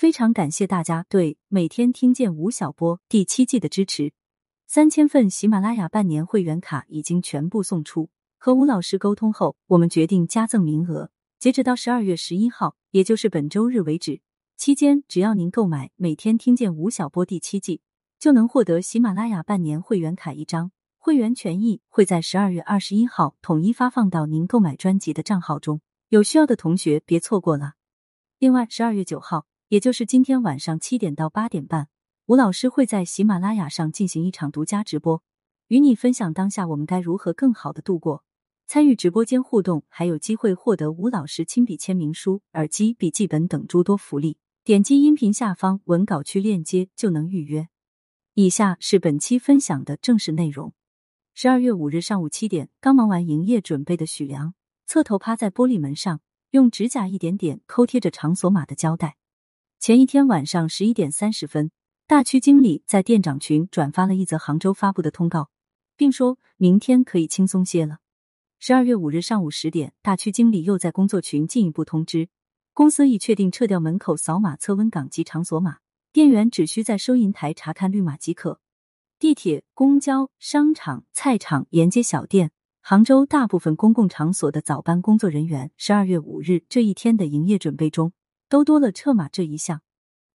[0.00, 4.14] 非常感谢大家对每天听见吴晓波第七季的支持，
[4.66, 8.08] 三千份喜马拉雅半年会员卡已经全部送出。
[8.38, 14.22] 和吴老师沟通后，我们决定加赠名额，截止到十二月十一号，也就是本周日为止。
[14.56, 17.82] 期间，只要您购买每天听见吴晓波第七季，
[18.18, 20.72] 就能获得喜马拉雅半年会员卡一张。
[20.96, 27.74] 会员权益会在十二月二十一号统一发放到您购买专辑的账号中，有需要的同学别错过了。
[28.38, 29.44] 另外，十二月九号。
[29.70, 31.86] 也就是今天晚上七点到八点半，
[32.26, 35.22] 吴老师会在喜马拉雅上进行一场独家直播，
[35.68, 38.24] 与你分享当下我们该如何更好的度过。
[38.66, 44.38] 参与直播间互动，还有机会获得吴老师亲笔签名书、耳机、笔记本等诸多福利。
[44.64, 47.68] 点击音频下方文稿区链接就能预约。
[48.34, 50.74] 以下是本期分享的正式内容。
[51.32, 54.52] 十二月五日上午七点，刚忙完营业准备的许良，
[54.84, 59.14] 侧头趴在玻璃门上，用指甲一点点抠贴着场所码的胶带。
[59.80, 61.70] 前一天晚上十一点三十分，
[62.06, 65.48] 大区经理在店长群转发了一则杭州发布的通告，
[65.96, 68.00] 并说明天可以轻松些了。
[68.58, 72.28] 十二月五日上午十点，大区经理又在工作群进一步通知，
[72.74, 75.78] 公司已确定撤掉门口扫码测温岗及场所码，
[76.12, 78.60] 店员只需在收银台查看绿码即可。
[79.18, 82.50] 地铁、公交、商场、菜场、沿街小店，
[82.82, 88.12] 杭州大部分公共场所的早班工作人员，十二月五日这一天的营业准备中。
[88.50, 89.80] 都多了撤码这一项。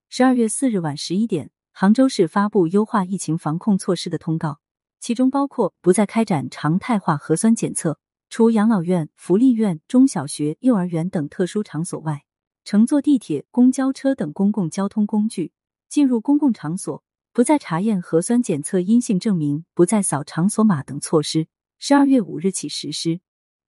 [0.08, 4.61] 十二月四日晚十一点，杭州市发布优化疫情防控措施的通告，
[5.02, 7.99] 其中包括不再开展常态化核酸检测，
[8.30, 12.23] 除养老院、福利院、中小学、幼儿园等特殊场所外，
[12.63, 15.52] 乘坐地铁、公交车等公共交通工具
[15.89, 21.47] 进入公共场所，不再查验核酸检测阴性证明，不再扫场所码等措施，
[21.79, 23.19] 十二月五日起实施。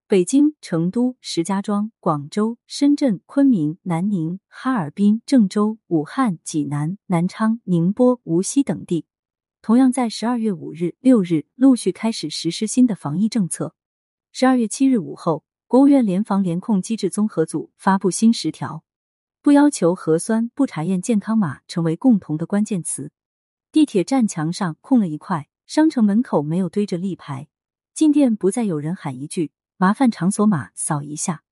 [0.08, 9.04] 北京、成都、石家庄、广州、深圳、昆明、南宁、哈尔滨、郑州、武汉、济南、南昌、宁波、无锡等地，
[9.60, 13.74] 同样在十二月五日、六日陆续开始实施新的防疫政策。
[14.32, 18.82] 十二月七日午后，国务院联防联控机制综合组发布新十条，
[19.42, 23.12] 不要求核酸、不查验健康码成为共同的关键词。
[23.70, 27.48] 地铁站墙上空了一块，商城门口没有堆着立牌，
[27.92, 29.52] 进店不再有人喊一句。
[29.80, 31.44] 麻烦场所码扫一下，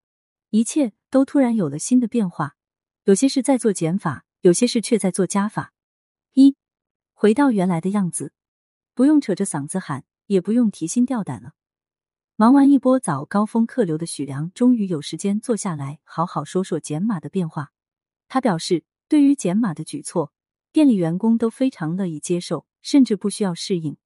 [0.51, 2.57] 一切都突然有了新的变化。
[3.05, 5.73] 有些是在做减法，有些事却在做加法。
[6.33, 6.57] 一，
[7.15, 8.33] 回到原来的样子，
[8.95, 11.53] 不用扯着嗓子喊，也不用提心吊胆了。
[12.35, 17.71] 忙完一波早高峰客流的许良，终于有时间坐下来好好说说减码的变化。
[18.27, 20.33] 他表示，对于减码的举措，
[20.73, 23.97] 店里员工都非常乐意接受，甚至不需要适应。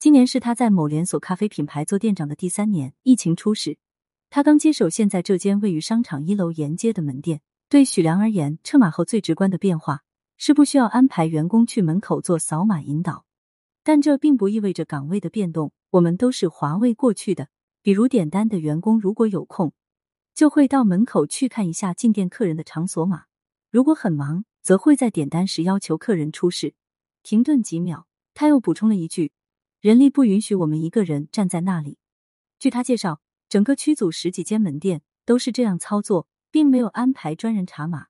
[0.00, 2.94] 今年是他在某连锁咖啡品牌做店长的第三年。
[3.02, 3.76] 疫情初始，
[4.30, 7.42] 他刚接手现在这间位于商场一楼沿街的门店。
[7.68, 10.00] 对许良而言，撤码后最直观的变化
[10.38, 13.26] 是不需要安排员工去门口做扫码引导，
[13.84, 15.70] 但这并不意味着岗位的变动。
[15.90, 17.48] 我们都是华为过去的，
[17.82, 19.74] 比如点单的员工如果有空，
[20.34, 23.26] 就会到门口去看一下进店客人的场所码；
[23.70, 26.72] 如果很忙，则会在点单时要求客人出示，
[27.22, 28.06] 停顿几秒。
[28.32, 29.32] 他又补充了一句。
[29.80, 31.96] 人力不允许我们一个人站在那里。
[32.58, 38.08] 据他介绍，整个区组十几间门店都是这样操作，并没有安排专人查码。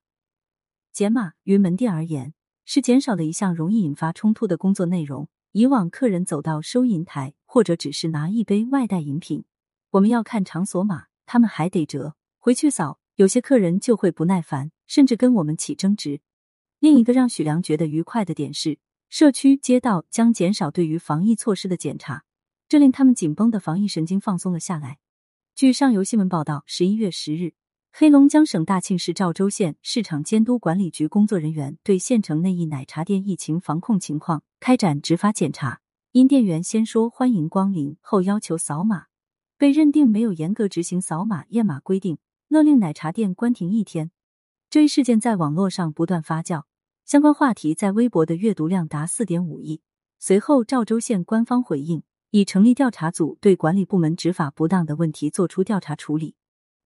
[0.91, 2.33] 减码于门店而言
[2.65, 5.29] 是减少了一项容易引发冲突的工作内容。
[5.53, 9.45] 以往客人走到收银台或者只是拿一杯外带饮品，
[9.91, 16.19] 我们要看场所码，他们还得折回去扫，有些客人就会不耐烦，甚至跟我们起争执。
[16.79, 18.79] 另一个让许良觉得愉快的点是。
[19.11, 22.23] 社区街道将减少对于防疫措施的检查，
[22.69, 24.99] 这令他们紧绷的防疫神经放松了下来。
[25.53, 27.51] 据上游新闻报道，十一月十日，
[27.91, 35.81] 黑龙江省大庆市肇州县市场监督管理局工作人员对县城内一奶茶店疫情防控情况开展执法检查，
[36.13, 39.07] 因店员先说欢迎光临，后要求扫码，
[39.57, 42.17] 被认定没有严格执行扫码验码规定，
[42.47, 44.09] 勒令奶茶店关停一天。
[44.69, 46.63] 这一事件在网络上不断发酵。
[47.11, 49.81] 相关话题在微博的阅读量达四点五亿。
[50.17, 56.35] 随后，赵州县官方回应，已成立调查组，对管理部门执法不当的问题作出调查处理。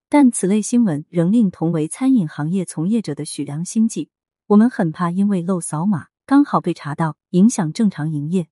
[0.10, 4.10] 但此类新闻仍令同为餐饮行业从业者的许良心悸。
[4.48, 8.48] 我们很怕因为漏扫码刚好被查到，影响正常营业。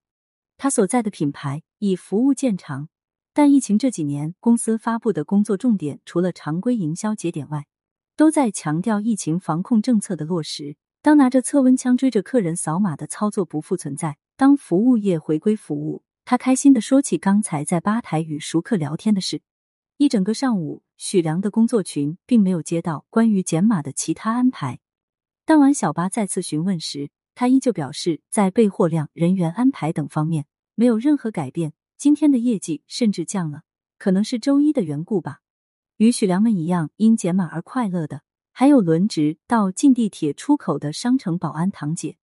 [0.58, 2.88] 他所在的品牌以服务见长，
[3.34, 7.66] 但疫情这几年，公司发布的工作重点除了常规营销节点外，
[8.16, 10.78] 都在强调疫情防控政策的落实。
[11.04, 19.42] 当拿着测温枪追着客人扫码的操作不复存在，当服务业回归服务，他开心的说起刚才在吧台与熟客聊天的事。
[19.98, 24.80] 一整个上午，许良的工作群并没有接到关于减码的其他安排。
[25.44, 33.64] 当晚小巴再次询问时，他依旧表示在备货量、人员安排等方面没有任何改变，今天的业绩甚至降了，
[33.98, 35.42] 可能是周一的缘故吧。
[35.98, 38.22] 与许良们一样因减码而快乐的，
[38.56, 42.18] 还有轮值到进地铁出口的商城保安堂姐。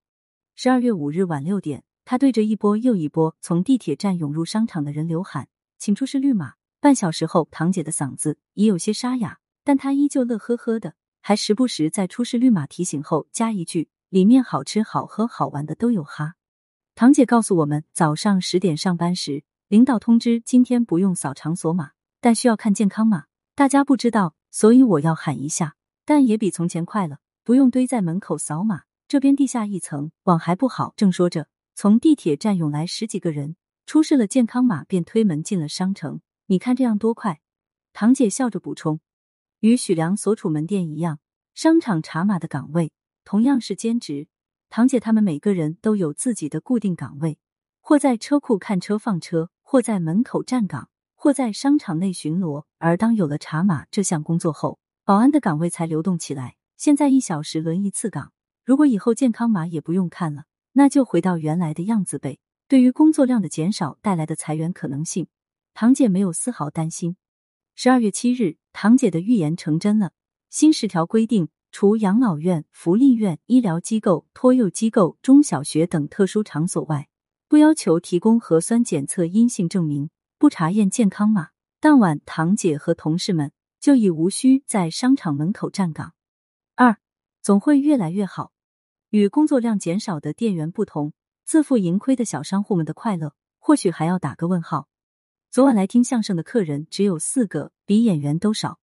[0.55, 16.35] 十二月五日晚六点，她对着一波又一波从地铁站涌入商场的人流喊：“请出示绿码。”半小时后，堂姐的嗓子已有些沙哑，但她依旧乐呵呵的，还时不时在出示绿码提醒后加一句：“里面好吃、好喝、好玩的都有哈。”
[16.95, 21.91] 堂姐告诉我们，早上十点上班时，领导通知今天不用扫场所码，
[22.21, 23.25] 但需要看健康码。
[23.53, 25.75] 大家不知道，所以我要喊一下，
[26.11, 28.81] 但也比从前快了，不用堆在门口扫码。
[29.07, 30.93] 这边地下一层网还不好。
[30.97, 33.55] 正说着，从地铁站涌来十几个人，
[33.85, 36.19] 出示了健康码，便推门进了商城。
[36.47, 37.39] 你看这样多快！
[37.93, 38.99] 堂姐笑着补充，
[39.61, 41.19] 与许良所处门店一样，
[41.53, 42.91] 商场查码的岗位
[43.23, 44.27] 同样是兼职。
[44.69, 47.39] 堂姐他们每个人都有自己的固定岗位，
[47.79, 50.89] 或在车库看车放车，或在门口站岗。
[51.15, 56.55] 或在商场内巡逻，而当有了查码这项工作后，保安的岗位才流动起来。
[56.77, 58.33] 现在一小时轮一次岗，
[58.63, 62.39] 如果以后健康码也不用看了，那就回到原来的样子呗。
[62.67, 65.27] 对于工作量的减少带来的裁员可能性，
[65.73, 67.17] 堂姐没有丝毫担心。
[67.75, 70.13] 十二月七日，堂姐的预言成真了。
[70.49, 77.09] 新十条规定，除养老院、福利院、医疗机构、托幼机构、中小学等特殊场所外，
[77.47, 80.09] 不要求提供核酸检测阴性证明。
[80.37, 81.49] 不查验健康码，
[81.79, 83.51] 当晚堂姐和同事们
[83.81, 86.13] 就已无需在商场门口站岗。
[86.75, 86.97] 二
[87.41, 88.53] 总会越来越好。
[89.09, 91.11] 与工作量减少的店员不同，
[91.43, 94.87] 自负盈亏的小商户们的快乐或许还要打个问号。
[95.49, 98.79] 昨晚来听相声的客人只有四个，比演员都少。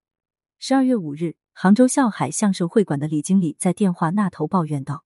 [0.58, 5.04] 十二月五日，杭州笑海相声会馆的李经理在电话那头抱怨道：“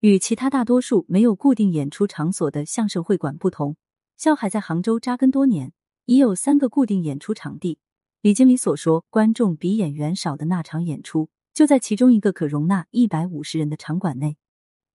[0.00, 3.76] 与其他大多数没有固定演出场所的相声会馆不同，
[4.16, 5.74] 笑海在杭州扎根多年。”
[6.06, 7.80] 已有三个固定演出场地。
[8.26, 14.36] 李经理所说，观众比演员少的那场演出，就在其中一个可容纳一百五十人的场馆内。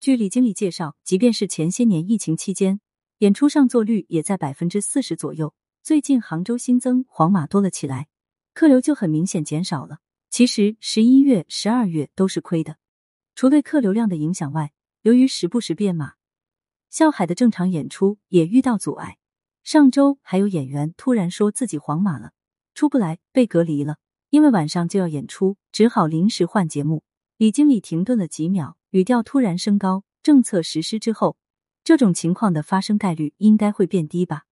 [0.01, 2.81] 据李经理介绍，即便是前些年疫情期间，
[3.19, 5.53] 演出上座率也在百分之四十左右。
[5.81, 8.09] 最近杭州新增黄码多了起来，
[8.53, 9.99] 客流就很明显减少了。
[10.29, 12.75] 其实十一月、十二月都是亏的。
[13.33, 14.73] 除对客流量的影响外，
[15.03, 16.15] 由于时不时变码，
[16.89, 19.19] 笑海的正常演出也遇到阻碍。
[19.63, 22.33] 上周还有演员突然说自己黄码了，
[22.73, 23.97] 出不来，被隔离了。
[24.29, 27.03] 因为晚上就要演出，只好临时换节目。
[27.37, 31.35] 李经理停顿了几秒，语调突然升高：“政策实施之后，
[31.83, 34.43] 这种情况的发生概率应该会变低吧？”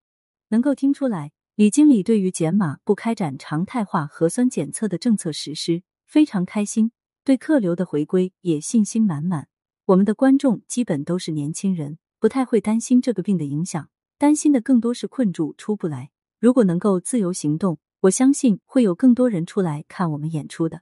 [0.48, 6.92] 能够听出来，李经理对于减码不开展常态化核酸检测的政策实施非常开心，
[7.24, 9.48] 对客流的回归也信心满满。
[9.86, 13.88] 我们的观众基本都是年轻人，不太会担心这个病的影响。
[14.18, 16.10] 担心的更多是困住出不来。
[16.38, 20.80] 如果能够自由行动，我相信会有更多人出来看我们演出的。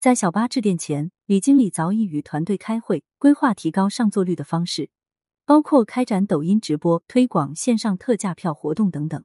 [0.00, 4.88] 在小巴致电前，李经理早已与团队开会，规划提高上座率的方式，
[5.44, 9.22] 包括开展抖音直播、推广线上特价票活动等等。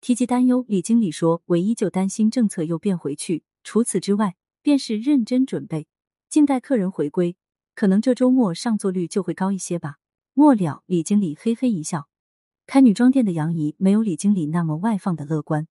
[0.00, 3.44] 提及担忧，李经理说，唯一就担心政策又变回去。
[3.62, 5.86] 除此之外，便是认真准备，
[6.30, 7.36] 静待客人回归。
[7.74, 9.96] 可能这周末上座率就会高一些吧。
[10.32, 12.08] 末了，李经理嘿嘿一笑。
[12.66, 15.66] 开女装店的杨怡没有李经理那么外放的乐观，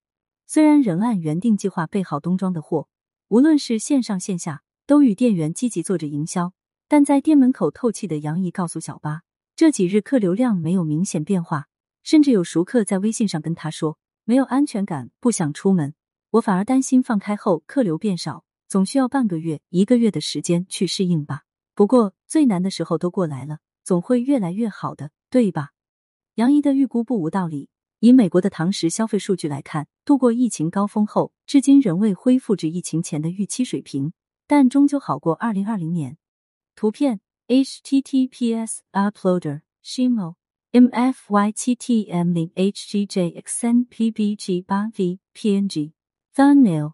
[0.53, 2.89] 虽然仍按原定计划备好冬装的货，
[3.29, 6.51] 无论是线上线下都与店员积极做着营销，
[6.89, 9.21] 但在店门口透气的杨怡告诉小巴，
[9.55, 11.69] 这几日客流量没有明显变化，
[12.03, 15.93] 甚至有熟客在微信上跟他说没有安全感，不想出门。
[16.31, 21.43] 我反而担心放开后客流变少，总需要半个月、一个月的时间去适应吧。
[21.75, 25.69] 不过最难的时候都过来了，总会越来越好的，对吧？
[26.35, 27.69] 杨怡的预估不无道理。
[28.01, 34.13] 以美国的堂食消费数据来看，度过疫情高峰后，至今仍未恢复至疫情前的预期水平，
[34.47, 36.17] 但终究好过二零二零年。
[36.73, 40.33] 图片：https uploader shimo
[40.71, 43.85] mfyttm 零 hgjxnpbg
[44.65, 45.91] 八 v png
[46.33, 46.93] thumbnail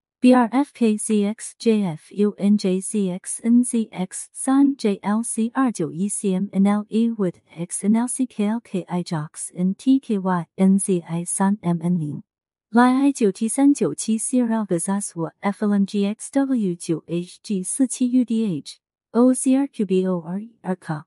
[0.21, 3.89] B R F K C X J F U N J C X N Z
[3.91, 8.07] X 三 J L C 二九一 C M N L E with X N L
[8.07, 11.25] C K L K I J O X N T K Y N Z I
[11.25, 12.21] 三 M N 零
[12.69, 15.85] Y I 九 T 三九七 C R L G Z S W F L M
[15.85, 18.77] G X W 九 H G 四七 U D H
[19.13, 21.05] O C R Q B O R E R K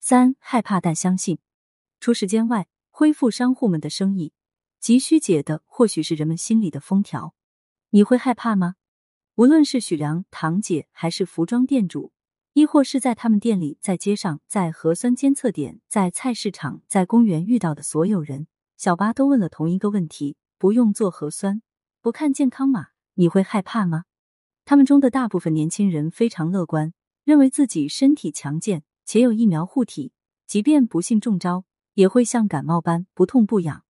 [0.00, 1.36] 三害怕但相信。
[2.00, 4.32] 除时间外，恢复商户们的生意，
[4.80, 7.34] 急需解的或许是人们心里的封条。
[7.96, 8.74] 你会害怕吗？
[9.36, 12.12] 无论是许良、堂姐，还是服装店主，
[12.52, 21.62] 亦或是在他们店里、在街上、在核酸监测点、在菜市场、在公园遇到的所有人，小巴都问了同一个问题：不用做核酸，
[22.02, 24.04] 不看健康码，你会害怕吗？
[24.66, 26.92] 他们中的大部分年轻人非常乐观，
[27.24, 30.12] 认为自己身体强健且有疫苗护体，
[30.46, 33.85] 即便不幸中招，也会像感冒般不痛不痒。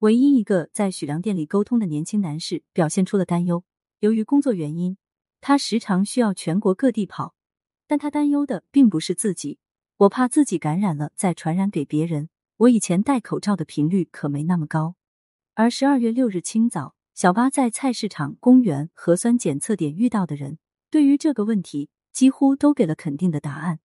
[0.00, 3.64] 唯一一个在许良店里沟通的年轻男士表现出了担忧。
[3.98, 4.96] 由于工作原因，
[5.42, 7.34] 他时常需要全国各地跑，
[7.86, 9.58] 但他担忧的并不是自己。
[9.98, 12.30] 我怕自己感染了再传染给别人。
[12.56, 14.94] 我以前戴口罩的频率可没那么高。
[15.52, 20.56] 而十二月六日清早，小巴在菜市场、公园、核酸检测点遇到的人，
[20.90, 23.80] 对于这个问题几乎都给了肯定的答案。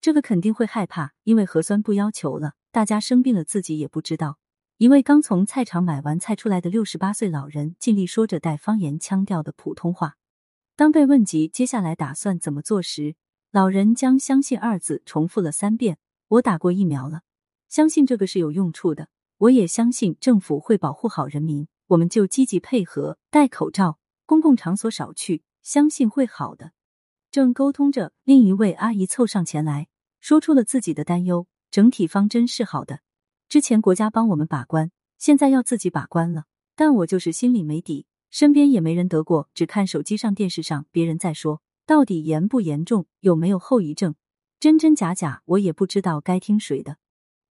[0.00, 4.38] 这个肯定会害怕，因为核酸不要求了，大家生病了自己也不知道。
[4.82, 10.16] 一位刚从菜场买完菜出来的六十八岁老人，尽力说着带方言腔调的普通话。
[10.74, 13.14] 当被问及接下来打算怎么做时，
[13.52, 15.98] 老人将“相信”二字重复了三遍。
[16.26, 17.20] 我打过疫苗了，
[17.68, 19.06] 相信这个是有用处的。
[19.38, 26.72] 我也相信政府会保护好人民，我们就积极配合，戴口罩，公共场所少去，相信会好的。
[27.30, 29.86] 正沟通着，另一位阿姨凑上前来
[30.20, 31.46] 说出了自己的担忧。
[31.70, 32.98] 整体方针是好的。
[33.52, 36.44] 之前国家帮我们把关，现在要自己把关了。
[36.74, 44.14] 但我就是心里没底，身边也没人得过，只看手机上、电视上别人在说，到底严不严重，有没有后遗症，
[44.58, 46.96] 真真假假，我也不知道该听谁的。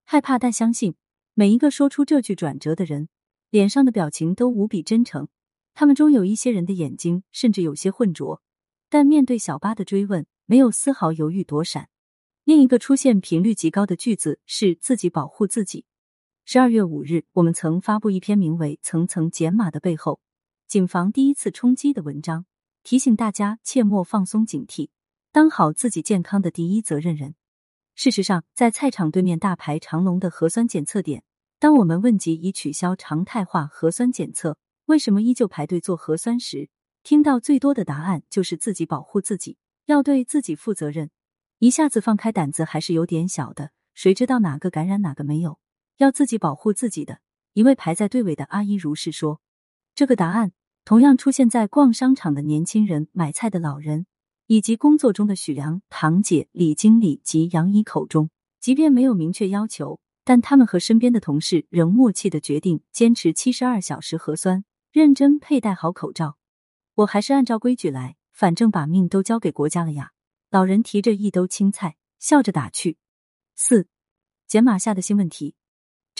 [0.03, 0.95] 害怕但相信，
[1.35, 3.07] 每一个说出这句转折的人，
[3.51, 5.27] 脸上的表情都无比真诚。
[5.75, 8.41] 他们中有一些人的眼睛甚至有些浑浊，
[8.89, 11.89] 但面对小巴的追问，没有丝毫犹豫躲闪。
[12.43, 15.85] 另一个出现频率极高的句子是自己保护自己。
[16.43, 20.19] 十二月五日，我们曾发布一篇名为《层层减码的背后：
[20.67, 22.45] 谨防第一次冲击》的文章，
[22.83, 24.89] 提醒大家切莫放松警惕，
[25.31, 27.35] 当好自己健康的第一责任人。
[27.95, 31.23] 事实上，在菜场对面大排长龙的核酸检测点，
[31.59, 34.57] 当我们问及已取消常态化核酸检测，
[34.87, 36.69] 为什么依旧排队做核酸时，
[37.03, 41.11] 听到最多的答案就是自己保护自己，要对自己负责任。
[41.59, 45.59] 一下子放开胆子还是有点小的，谁知道哪个感染哪个没有？
[45.97, 47.19] 要自己保护自己的
[47.53, 49.41] 一位排在队尾的阿姨如是说。
[49.93, 50.53] 这个答案
[50.85, 54.05] 同样出现在逛商场的年轻人、买菜的老人
[54.47, 58.29] 以及工作中的许良、堂姐、李经理及杨姨口中。
[58.59, 66.37] 即便没有明确要求，但他们和身边的同事仍默契的决定坚持七十二小时核酸，认真佩戴好口罩。
[66.93, 70.11] 我还是按照规矩来，反正把命都交给国家了呀。
[70.51, 72.97] 老人提着一兜青菜，笑着打趣。
[73.55, 73.87] 四
[74.47, 75.55] 减码下的新问题。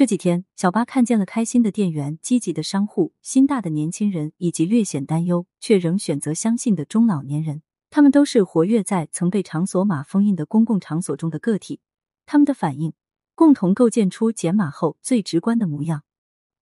[0.01, 7.61] 这几天，小巴看见了开心的店员、积极的商户、心大的年轻人，以及略显担忧却仍选择相信的中老年人。
[7.91, 11.81] 他们都是活跃在曾被场所码封印的公共场所中的个体，
[12.25, 12.93] 他们的反应
[13.35, 16.01] 共同构建出解码后最直观的模样。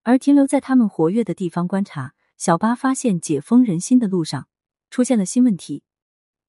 [0.04, 4.50] 而停留在他们活跃的地方观察，小巴发现解封人心的路上
[4.90, 5.84] 出现了新问题。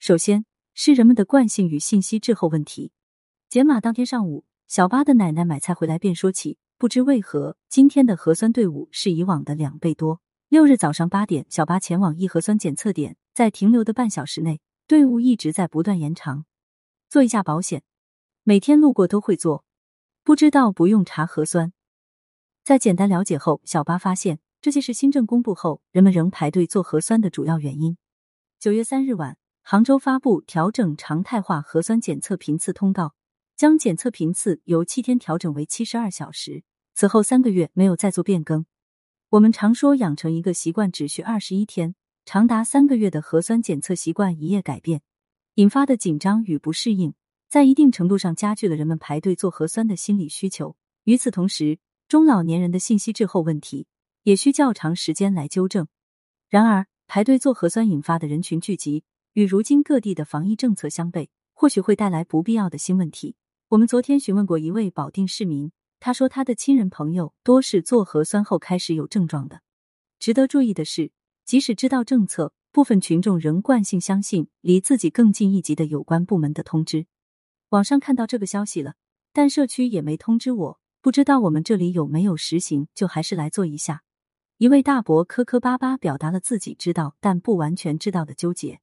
[0.00, 0.44] 首先
[0.74, 2.90] 是人们的惯性与信息滞后问题。
[3.48, 6.58] 解码当天上午，小巴的奶奶买菜回来便说起。
[6.80, 10.22] 不知为何，今天的核酸队伍是以往的两倍多。
[10.48, 16.46] 六日早上八点，小巴前往一核酸检测点，在停留的半小时内，队伍一直在不断延长。
[17.10, 17.82] 做一下保险，
[18.44, 19.66] 每天路过都会做，
[20.24, 21.74] 不知道不用查核酸。
[22.64, 27.98] 在简单了解后，小巴发现这些是新政公布后人们仍排队做核酸的主要原因。
[28.58, 33.12] 九月三日晚，杭州发布调整常态化核酸检测频次通告，
[33.54, 36.64] 将检测频次由七天调整为七十二小时。
[37.00, 38.66] 此后三个月没有再做变更。
[39.30, 41.94] 我们常说养成一个习惯只需二十一天，
[42.26, 45.00] 长达三个月的核酸检测习惯一夜改变，
[45.54, 47.14] 引发的紧张与不适应，
[47.48, 50.76] 在一定程度上加剧了人们排队做核酸的心理需求。
[51.04, 53.86] 与此同时，中老年人的信息滞后问题
[54.24, 55.88] 也需较长时间来纠正。
[56.50, 63.36] 然而，排队做核酸引发的人群聚集，与如今各地的防疫政策相悖，或许会带来不必要的新问题。
[63.68, 65.72] 我们昨天询问过一位保定市民。
[66.00, 69.60] 他说，他的亲人朋友多是做核酸后开始有症状的。
[70.18, 71.12] 值得注意的是，
[71.44, 77.06] 即使知道政策，部分群众仍惯性相信离自己更近一级的有关部门的通知。
[77.68, 78.94] 网上看到这个消息了，
[79.32, 84.02] 但社区也没通知我，不知道我们这里有没有实行，就还是来做一下。
[84.56, 88.80] 一位大伯磕磕巴巴表达了自己知道但不完全知道的纠结。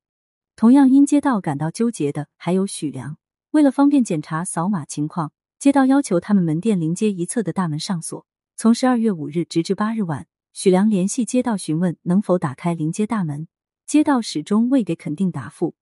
[0.56, 3.18] 同样因街道感到纠结的还有许良，
[3.52, 8.28] 为了方便检查扫码情况，街道要求他们门店临街一侧的大门上锁。
[8.56, 13.48] 从十二月五日直至八日晚，许良联系街道询问能否打开临街大门。
[13.88, 15.74] 街道始终未给肯定答复。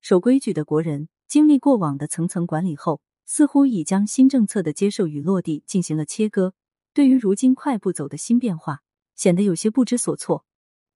[0.00, 6.54] 守规矩的国人经历过往的层层管理后，似乎已将新政策的接受与落地进行了切割。
[6.92, 8.80] 对于如今快步走的新变化，
[9.14, 10.44] 显得有些不知所措。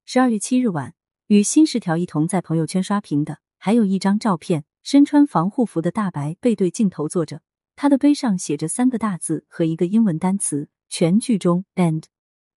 [0.05, 0.95] 十二月七日晚，
[1.29, 7.43] 与新十条一同在朋友圈刷屏的，还有一张照片，身穿防护服的大白背对镜头坐着，
[7.77, 12.05] 他的背上写着三个大字和一个英文单词“全剧终 ”（end）。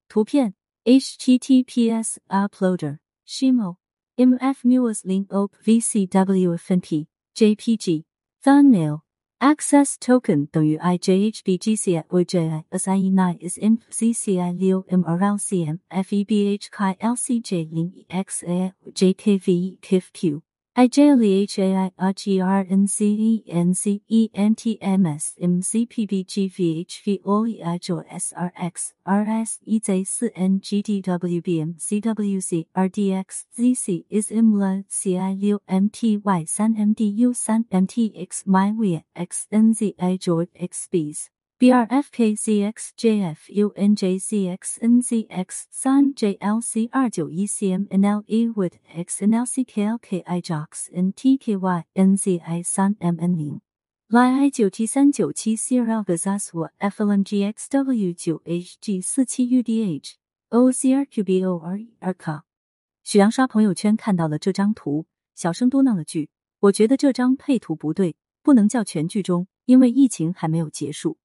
[0.08, 2.98] 图片：https uploader
[3.28, 3.76] shimo。
[4.20, 8.04] MF Muas Link Op VCW FNP JPG
[8.44, 9.00] Thumbnail
[9.40, 15.78] Access Token 等于 IJHBGCI OJI SIE nine IMP CCI l m r l c m
[15.88, 20.42] f e b h k i LCJ 零 XA JKV k f q
[20.80, 22.86] IJLEHAI 4 n
[30.62, 34.62] g t w b m c w c r d x z c s m
[34.62, 36.96] l c i u m t y is IMLA
[40.64, 41.30] CILMTY3MDU3MTX
[41.62, 44.64] MDU 3 MTX MyWe XNZI Joy XBs
[45.36, 53.60] BRFKCXJFUNJCXNZX 三 JLC 二九一 CMNLE with XNLCKLKIJOX NTKY NZI 三 MN 零
[54.10, 60.14] YI 九 T 三九七 CRL Gazaswa FLMGXW 九 HG 四七 UDH
[60.50, 62.46] OCRQBOR 二卡。
[63.04, 66.30] 许阳刷朋友圈看到了这张图，小声嘟囔了句
[66.62, 71.18] ：“我觉得这张配图不对，不能叫全剧终，因为疫情还没有结束。”